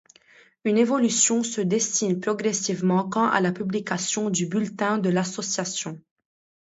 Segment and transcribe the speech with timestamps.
[0.65, 6.01] Une évolution se dessine progressivement quant à la publication du bulletin de l'association.